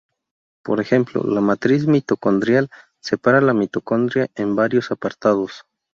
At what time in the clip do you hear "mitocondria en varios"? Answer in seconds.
3.53-4.89